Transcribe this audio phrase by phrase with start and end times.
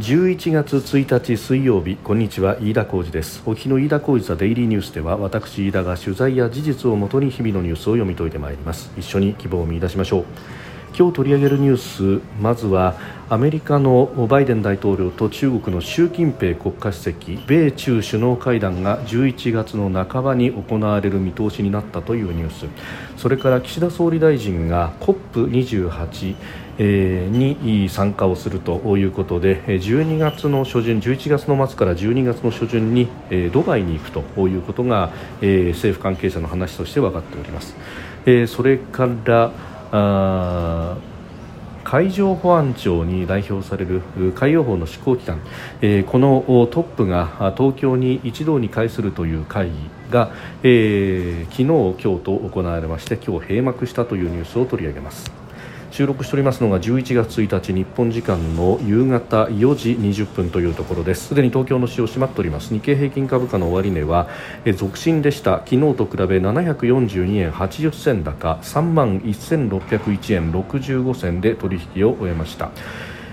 [0.00, 3.42] 11月1日水曜日こんにちは飯田浩二です。
[3.44, 8.90] お日の飯田浩二ザデイリーニュースでは私飯田が取材や事実をもとに日々のニュースを読み解いてまいります。
[8.96, 10.24] 一緒に希望を見出しましょう。
[10.96, 12.96] 今日取り上げるニュースまずは
[13.28, 22.64] アメリカのバイデン大統領と中国の習近平国家主席米中首脳会談が11月の半ばに行われる見通しになったというニュース。
[23.18, 26.34] それから岸田総理大臣が COP28
[26.82, 33.08] に参加をするということで12月の初旬11月の末から12月の初旬に
[33.52, 37.74] ドバイに行くということが政府関係者の話として分かっております
[38.46, 40.96] それから
[41.84, 44.02] 海上保安庁に代表される
[44.34, 45.40] 海洋法の施行機関、
[45.80, 49.74] えー、このトップが東京に一堂に会するという会議
[50.10, 55.39] が、えー、昨日、今日と行われまして今日閉幕したというニュースを取り上げます。
[55.90, 61.28] 収録しておりますのが11月1日日本時間の夕方4時20分というところです。
[61.28, 62.72] すでに東京の市を閉まっております。
[62.72, 64.28] 日経平均株価の終値は
[64.76, 65.58] 続伸でした。
[65.58, 72.70] 昨日と比べ742円80銭高3万1601円65銭で取引を終えました。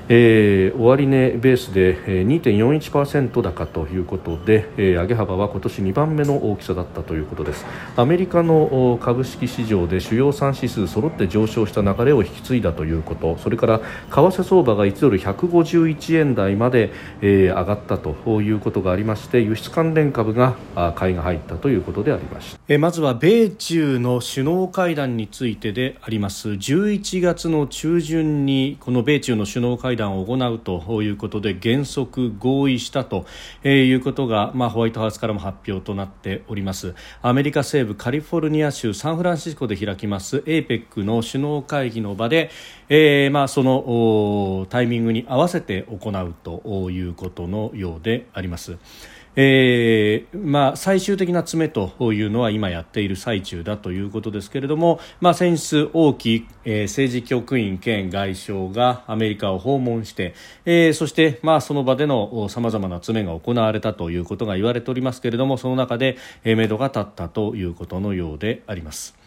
[0.10, 7.66] えー、終値ベースで2.41%高ということで、えー、上げ幅は今年2番目の大きさだったということです。
[7.96, 13.38] アメリカの株式市場で主要3指数揃って上昇した流れを引き継いだということ。
[13.38, 16.92] それから為替相場が1ドル151円台まで、
[17.22, 20.56] えー、上がったということがありまして輸出関連株が
[20.96, 26.50] 買いが入ったということでありました、まずは米中の首脳会談についてであります。
[26.50, 33.26] 11月の中旬にこの米中の首脳会談を行うということで原則合意したと
[33.64, 36.94] いうことが、まあ、ホワイトハウスからも発表となっております。
[37.22, 40.40] アメリカ西部カリフォルニア州サンフランシスコで開きます。
[40.40, 42.50] APEC の首脳会議の場で、
[42.90, 48.78] えーまあ、そのタイミングに合わせて行うということのようであります。
[49.40, 60.34] えーまあ、最終的な詰めというのは今やっている最中だということですけれども、まあ、先日、王毅、えー、政治局員兼外相がアメリカを訪問して、
[60.66, 69.27] えー、そして、まあ、その場でのさまざまな詰めが行われたということが言われておりますけれどもその中で、えー、目処が立ったということのようであります。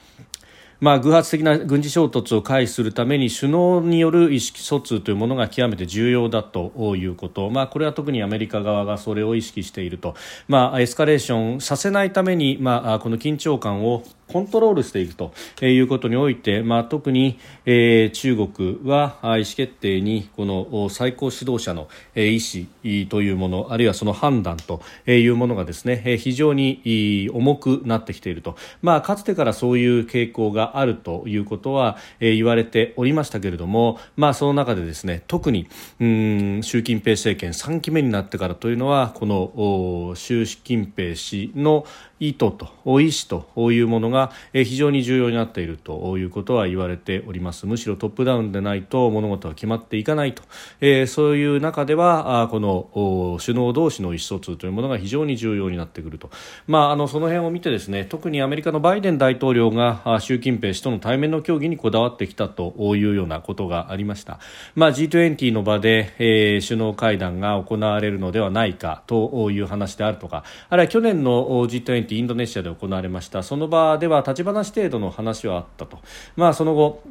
[0.80, 10.14] まあ、偶発的な軍事衝突を回避するために首脳による意識疎通というものが極めて重要だということ、まあ、これは特にアメリカ側がそれを意識していると、
[10.48, 35.68] まあ、エスカレーションさせないために、まあ、この緊張感をコントロールしていくということにおいて、まあ、特に、えー、中国は意思決定にこの最高指導者の意思というものあるいはその判断というものがですね非常に重くなってきていると、まあ、かつてからそういう傾向があるということは言われておりましたけれども、まあ、その中でですね特に
[35.98, 41.84] うん習近平政権3期目になってからというのはこの習近平氏の
[42.20, 47.66] 意図と意思というものが非常に重要になっているということは言われております。
[47.66, 50.42] むしろトップダウンでないと物事は決まっていかないと、
[50.80, 56.30] えー、そういう中ではこの首脳同士の意思疎通というものが非常に重要になってくると、
[56.66, 64.41] まあ、あのその辺を見てですね特にアメリカのバイデン大統領が習近平氏との対面の協議にこだわってきたというようなことがありました、
[64.75, 70.44] まあ、G20 の場で、えー、首脳会談が行われるのではないかという話であるとか。
[70.69, 73.43] あるいは去年の G20 インドネシアで行われました。
[73.43, 75.98] その場では立ち話程度の話はあったと、
[76.37, 77.03] まあ、その後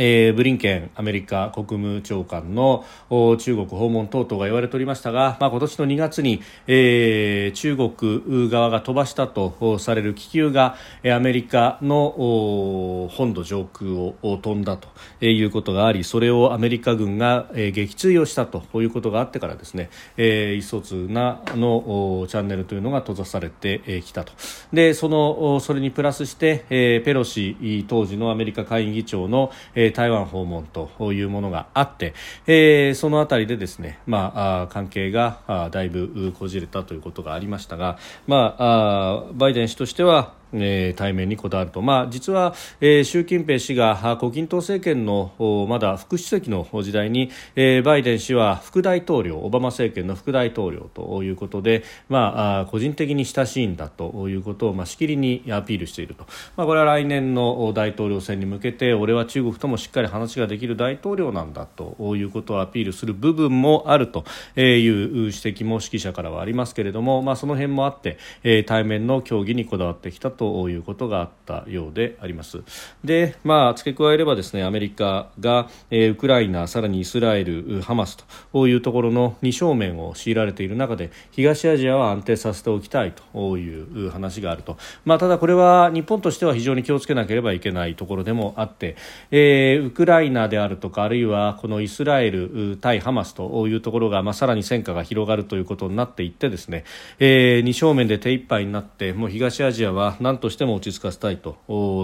[0.00, 14.88] えー、ブリンケンアメリカ国務長官の中国訪問等々が言われておりましたが、まあ、今年の2月に、えー、中国側が飛ばしたとされる気球がアメリカの本土上空を飛んだと
[15.24, 24.32] いうことがありそれをアメリカ軍が、撃墜をしたということがあってからですね、えー、一疎通なのチャンネルというのが閉ざされてきたと。
[24.72, 29.50] でそのそれにプラスして、えー、ペロシ当時のアメリカ下院議長の、
[29.92, 32.14] 台湾訪問というものがあって、
[32.46, 56.24] えー、そのあたりでですね、まあ、あ関係があだいぶこじれたということがありましたが、まああ、バイデン氏としてはえー、対面にこだわると、まあ、実は、えー、習近平氏が胡錦涛政権のまだ副主席の時代に、えー、バイデン氏は副大統領オバマ政権の副大統領ということで、まあ、個人的に親しいんだということを、まあ、しきりにアピールしていると、
[56.56, 64.24] まあ、これは来年の大統領選に向けて俺は中国ともしっかり話ができる大統領なんだということをアピールする部分もあると
[64.56, 72.62] いう指摘も指揮者からはありますけれども、まあ、その辺もあって、えー、対面の協議にこだわってきたということがあったようであります。
[73.04, 78.16] で、まあ、付け加えればですねアメリカが、えー、ウクライナさらにイスラエルハマス
[78.52, 88.96] というところの2正面を強いられている中で東アジアは安定させておきたいという話があると、まあ、ただこれは日本としては非常に気をつけなければいけないところでもあって、
[89.30, 96.84] えー、ウクライナであるとかあるいはこのイスラエル対ハマスというところが、まあ、さらに戦火が広がるということになっていってですね、
[97.18, 101.56] えー、2正面で手一杯になってもう東アジアは何としても落ち着かせたいと。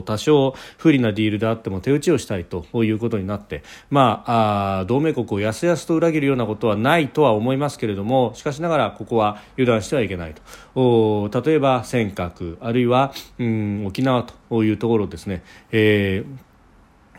[0.06, 2.64] 多少不利なディールであっても手打ちをしたいと。
[2.82, 10.34] いうことになって、まあ、あ同盟国をやすやすと裏切るようなことはないとは思いますけれどもしかしながらここは油断してはいけない
[10.74, 11.30] と。
[11.44, 15.42] 例えば尖閣あるいは、うん、沖縄というところですね、
[15.72, 16.53] えー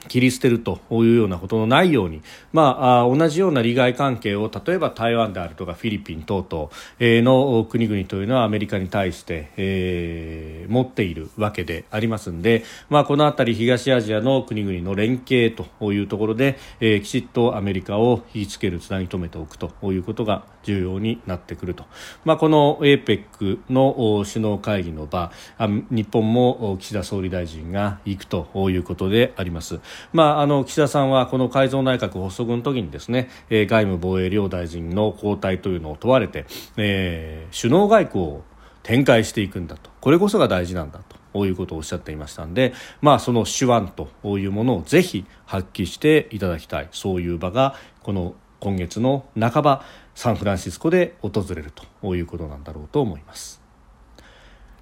[0.08, 2.22] 切り捨てるというようなことのないように、
[2.54, 6.70] まあ、同じような利害関係を例えば台湾であるとかフィリピン等々
[7.00, 21.86] の国々というのはアメリカに対して、えー、持っているわけでありますので、まあ、この辺り東アジアの国々の連携というところで、えー、きちっとアメリカを引きつけるつなぎ止めておくということが重要になってくると、
[22.24, 29.80] まあ、この APEC の首脳会議の場日本も岸田総理大臣が行くということであります。
[30.14, 36.46] まあ、あの岸田さんはこの改造内閣発足の時にですね、えー、外務防衛両大臣の交代というのを問われて、
[36.78, 38.44] えー、首脳外交を
[38.84, 41.16] 展開していくんだとこれこそが大事なんだと。
[41.36, 44.08] こういうことをおっしゃっていましたので、まあ、その手腕と
[44.38, 49.84] いうものをぜひ発揮していただきたいそういう場がこの今月の半ば
[50.16, 53.65] サンフランシスコで訪れるということなんだろうと思います。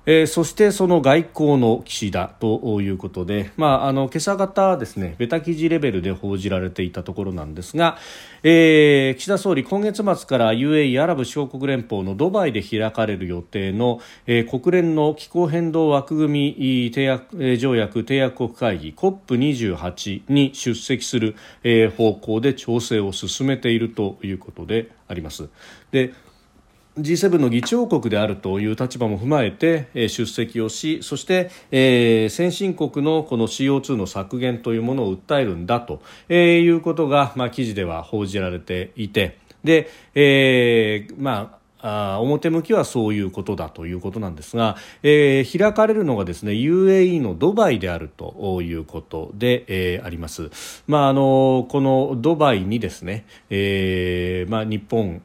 [0.06, 7.98] えー、そしてその外交の岸田ということで、まあ、あの今朝方ですねベタ記事レベルで報じられていたところなんですが、
[8.44, 25.48] えー、岸田総理今月末から UAE アラブ首国連邦のドバイで開かれる予定の、えー、国連の気候変動枠組み締約条約締約国会議 COP28 に出席する、えー、方向で調整を進めているということであります。
[25.92, 26.14] で
[26.98, 50.51] G7 の議長国であるという立場も踏まえて、出席をしそして、えー、先進国のこの CO2 の削減というものを訴えるんだと、えー、いうことが、まあ、記事では報じられていてで、えーまあ、あ表向きはそういうことだということなんですが、えー、開かれるのがですね UAE のドバイであるということで、えー、あります。
[50.88, 55.22] まあ、あのこのドバイにですね、えーまあ、日本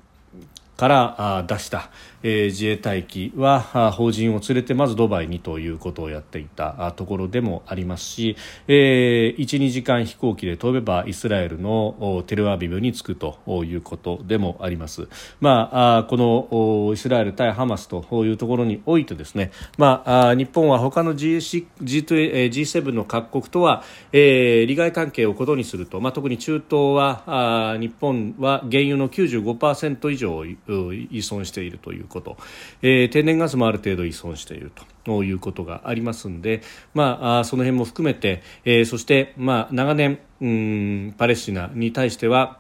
[0.79, 1.91] から出した。
[2.23, 3.61] えー、自衛隊機は
[3.93, 8.37] 法人を連れてまずドバイにということをやっていたところでもありますし、
[8.67, 15.09] えー、12時間飛行機で飛べばイスラエルのテルアビブに着くということでもあります。
[15.41, 23.83] まあ、このイスラエル対ハマスというところにおいてですね、まあ、日本は他の G7 G7 の各国とは、
[24.13, 32.37] えー、利害関係をことにすると、まあ、特に中東は日本は原油の95%以上を依存しているということ、
[32.83, 34.73] えー、天然ガスもある程度依存している
[35.05, 36.63] ということがありますので、
[36.95, 42.59] まあ、その辺も含めて、えー、そして、まあ、長年うんパレスチナに対しては、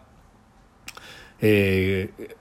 [1.40, 2.36] えー、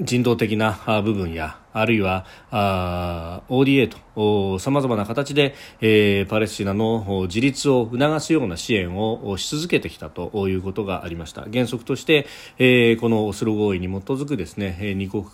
[0.00, 11.46] 人道的な部分やあるいはあ ODA とさまざまな形で、えー、パレスチナの自立を促すような支援をし続けてきたということがありました。
[11.50, 12.26] 原則として、
[12.58, 15.24] えー、このオスロ合意に基づくですね二国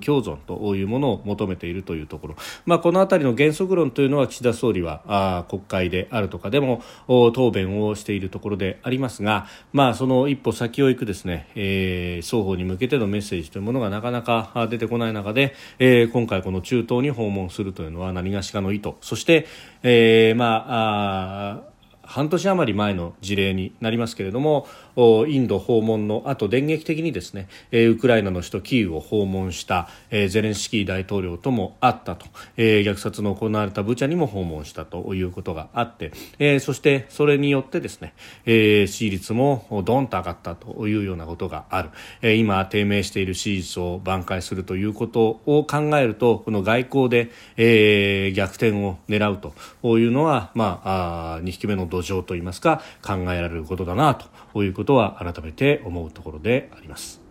[0.00, 18.92] 共存というものを求めているというところ、まあ、この辺りの原則論というのは岸田総理はあ国会であるとかでも答弁をしているところでありますが、まあ、その一歩先を行くですね、えー、双方に向けてのメッセージというものがなかなか出てこない中で、えー、今回この中東に訪問するというのは何がしかの意図。
[19.00, 19.46] そして、
[19.82, 21.71] えー、まあ
[22.02, 24.66] 半年余り前の事例になりますけれども
[24.96, 41.90] インド訪問の後電撃的にですねウクライナの首都キーウを訪問したゼレンスキー大統領とも会ったと虐殺の行われたブチャにも訪問したということがあってそしてそれによってですね支持率もドンと上がったというようなことがある。
[42.36, 49.38] 今低迷している支持率を挽回するということを考えるとこの外交で逆転を狙う
[49.82, 57.21] というのはまあ2匹目の土壌といいますか考えられることだなということは改めて思うところであります。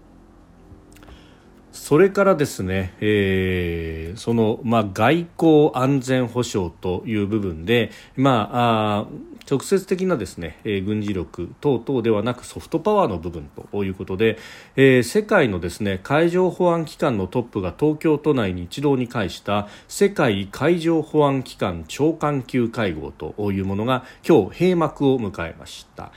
[1.71, 9.07] それからですね、えー、その、まあ、外交安全保障という部分で、まあ、あ
[9.49, 14.37] 直接的なですね、えー、軍事力等々ではなくソフトパワーの部分ということで、
[14.75, 26.11] えー、世界のですね海上保安機関のトップが東京都内に一堂に会した世界海上保安機関長官級会合というものが今日閉幕を迎えました。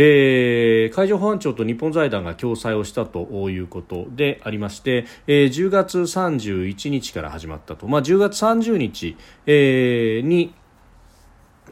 [0.00, 10.54] えー、海上保安庁と日本財団が共催をしたということでありまして、えー、10月31日から始まったと、まあ、10月30日、えー、に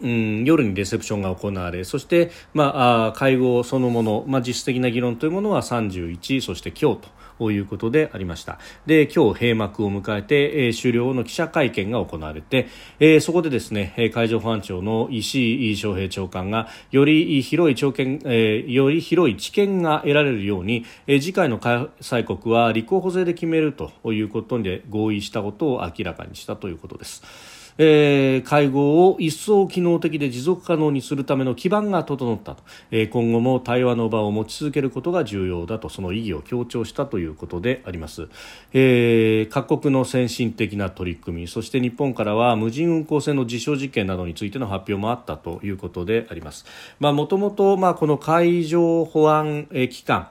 [0.02, 27.55] うん、夜にレセプションが行われそして、まあ、会合そのもの、まあ、実質的な議論というものは31そして今日とということでありましたで今日閉幕を迎えて、えー、終了の記者会見が行われて、えー、そこでですね海上保安庁の石井翔平長官がより広い知見、えー、より広い知見が得られるように、えー、次回の開催国は立候補制で決めるということで合意したことを明らかにしたということです。
[27.78, 38.28] えー、会合を一層機能的で持続可能にするための基盤が整ったと、えー、今後も対話の場を持ち続けることが重要だとその意義を強調したということであります、
[38.72, 46.64] えー、各国の先進的な取り組みそして日本からは無人運航船の実証実験などについての発表もあったということであります。
[47.00, 50.28] もともとこの海上保安機関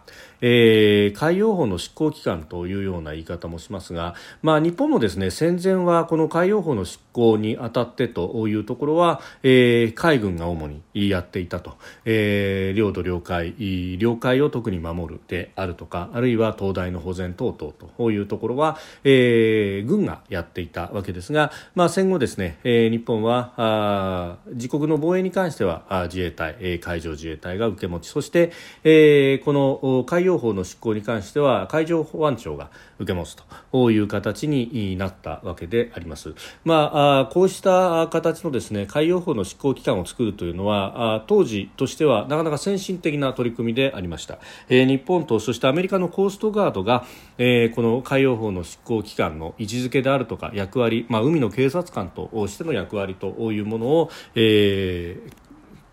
[0.47, 13.55] えー、海洋法の執行機関というような言い方もしますが、まあ、日本もですね戦前はこの海洋法の執行にあたってというところは、えー、海軍が主にやっていたと、えー、領土領海
[13.97, 28.51] 領海を特に守るであるとかあるいは東大の保全等々というところは、えー、軍がやっていたわけですが、まあ、戦後ですね、えー、日本はあ自国の防衛に関しては自衛隊、えー、海上自衛隊が受け持ちそして、
[28.83, 33.35] えー、この海洋法の執行に関しては海上保安庁が受け持つ
[33.71, 36.33] という形になったわけであります。
[36.63, 44.39] まあ、こうした形のですね海洋法の執行機関を作るというのは当時としてはなかなか先進的な取り組みでありました。
[44.69, 47.05] えー、日本とそしてアメリカのコーストガードが、
[47.37, 55.44] えー、この海洋法の執行機関の位置づけであるとか役割、まあ、海の警察官としての役割というものを、えー、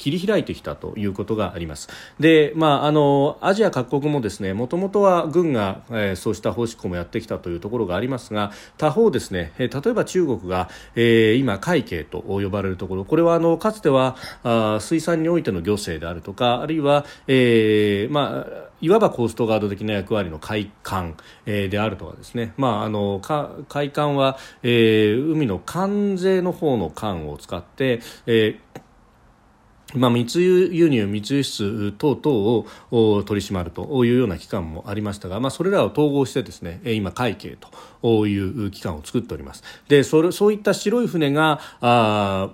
[0.02, 1.88] 切り開いてきたということがあります。
[2.18, 21.16] で、まあ、あの、アジア各国もですね、もともとは軍が、えー、そうした方式もやってきたというところがありますが、他方ですね、えー、例えば中国が、えー、今、海警と呼ばれるところ、これはあの、かつてはあ水産においての漁政であるとか、あるいは、えー、まあ、いわばコーストガード的な役割の海艦、
[21.46, 23.20] えー、であるとかですね、まあ、あの
[23.68, 28.81] 海艦は、えー、海の関税の方の艦を使って、えー
[29.94, 37.56] まあ、密輸入、密輸出等々を取り締まるというような機関もありましたが、まあ、それらを統合してですね今、会計
[38.02, 39.62] という機関を作っております。
[39.88, 42.50] でそれそういった白い船があ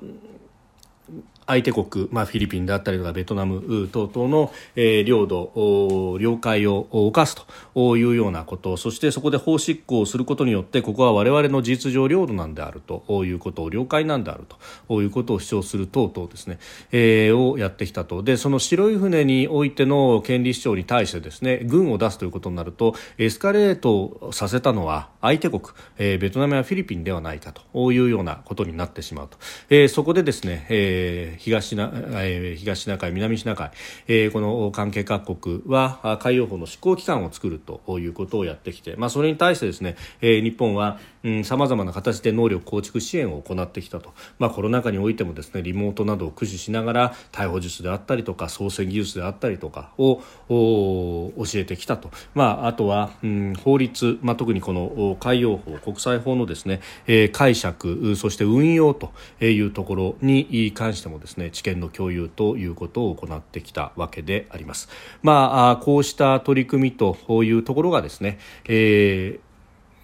[1.48, 7.36] 相手国、まあ、フィリピンであったりとかベトナム等々の、えー、領土、領海を侵す
[7.74, 14.44] というようなことそしてそこで法執行をすることによってここは我々の事実上領土なんであるということを領海なんである
[14.88, 16.58] ということを主張する等々ですね、
[16.92, 18.22] えー、をやってきたと。
[18.22, 25.62] でその白い船においての権利主張に対してですね軍を出すということになるとエスカレートさせたのは相手国、
[25.96, 29.38] えー、ベトナムやフィリピンではないかというようなことになってしまうと、
[29.70, 33.70] えー、そこでですね、えー東シナ、え、東シナ海、南シナ海、
[34.06, 40.98] えー、この関係各国は海洋法の執行機関を作るということをやってきて、まあ、それに対してですね、えー、日本は
[41.44, 64.88] さまざまな形で能力構築支援を行ってきたと、まあ、コロナ禍においてもですねリモートなどを駆使しながら逮捕術であったりとか操船技術であったりとかを教えてきたと、まあ、あとは、うん、法律、まあ、特にこの海洋法国際法のですね、えー、解釈そして運用というところに関してもですね知見の共有ということを行ってきたわけであります。
[65.22, 69.47] まあ、こうした取り組みというところがですね、えー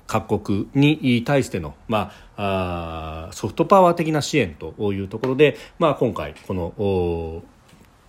[0.07, 6.73] 各国に対しての、まあ、あソフトパワー的な支援というところで、まあ、今回この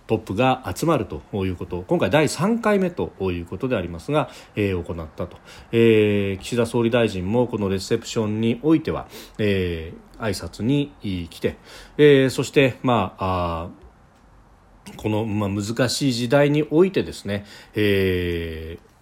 [0.06, 5.36] トップが集まるということ今回第3回目ということでありますが、えー、行ったと、
[5.72, 11.56] えー、岸田総理大臣もこのレセプションにおいては、えー、挨拶に来て、
[11.98, 13.86] えー、そして、まあ、あ
[14.96, 18.95] この、まあ、難しい時代においてですね、えー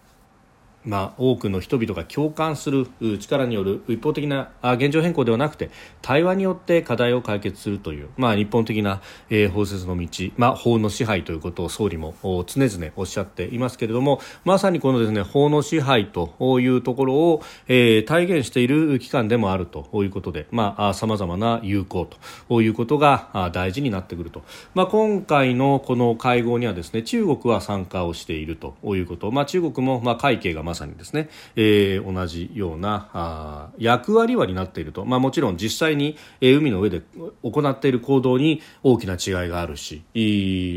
[0.85, 2.87] まあ、多くの人々が共感する
[3.19, 5.71] 力による一方的な現状変更ではなくて
[6.03, 9.01] 対話によって課題を解決するという、まあ、日本的な、
[9.31, 20.47] えー、法説の道、まあ、法の支配ということを総理も常々おっしゃっていますけれどもまさにこのです、ね、法の支配というところを、えー、体現している機関でもあるということで
[20.93, 22.09] さまざ、まな友好
[22.49, 24.43] ということが大事になってくると、
[24.75, 37.03] まあ、今回のこの会合にはですね中国は参加をしているということ、まあ、中国も、まあ、会計がさにですね、えー、同じようなあ役割はになっていると、まあ、もちろん実際に、えー、海の上で
[37.43, 40.03] 行っている行動に大きな違いがあるし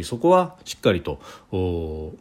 [0.04, 1.20] そこはしっかりと
[1.52, 2.14] お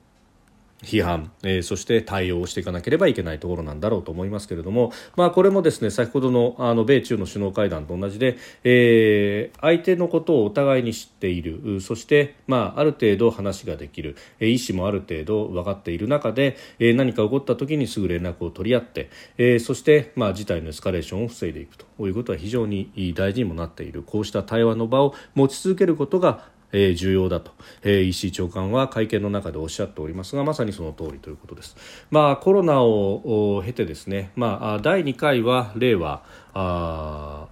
[0.82, 24.02] 批判、えー、そして対応していかなければいけないところなんだろうと思いますけれども、まあ、これもですね先ほどのあの米中の首脳会談と同じで、えー、相手のことをお互いに知っているそして、まあ、ある程度話ができる、えー、意思もある程度分かっている中で、えー、何か起こった時にすぐ連絡を取り合って、えー、そして、まあ、事態のエスカレーションを防いでいくということは非常に大事にもなっている。
[24.02, 27.52] こうした対話の場を持ち続けることがえー、重要だと、
[27.82, 31.74] えー、石井長官は会見の中でおっしゃっておりますがまさにその通りということです。
[32.10, 37.46] まあ、コロナを経てですね、まあ、第2回は令和あ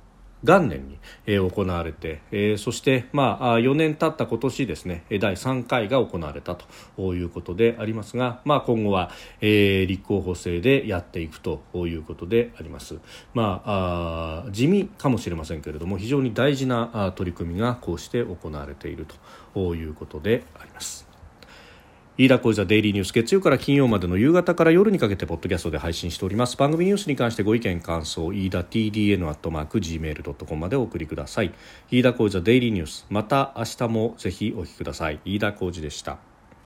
[0.44, 9.10] 元年に、え、行われて、え、そして、まあ、4年経った今年ですね第3回が行われたということでありますが、まあ、今後は、
[9.40, 12.98] え、立候補制でやっていくということであります、
[13.32, 19.06] まあ、あ地味かもしれませんけれども非常に大事な取り組みがこうして行われている
[19.54, 21.13] ということであります。
[22.16, 26.56] 飯田浩司ザデイリーニュース月曜から金曜までの夕方から夜にかけてポッドキャストで配信しております。
[26.56, 31.52] 番組ニュースに関してご意見感想飯田 TDN アットマーク Gmail.com までお送りください。
[31.90, 35.18] 飯田浩司ザデイリーニュースまた明日もぜひお聞きください。
[35.24, 36.33] 飯田浩司でした。